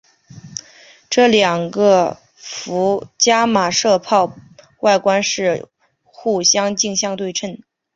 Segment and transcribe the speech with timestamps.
[1.11, 2.17] 这两个
[3.19, 4.35] 伽玛射线泡
[4.79, 5.67] 外观是
[6.03, 7.61] 互相镜像对称。